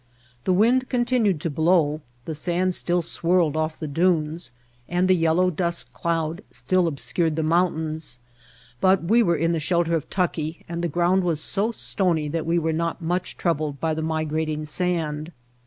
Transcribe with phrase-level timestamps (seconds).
[0.45, 4.49] The wind continued to blow, the sand still swirled ofif the dunes,
[4.89, 8.17] and the yellow dust cloud still obscured the moun White Heart of Mojave tains;
[8.81, 12.47] but we were in the shelter of Tucki and the ground was so stony that
[12.47, 15.31] we were not much troubled by the migrating sand.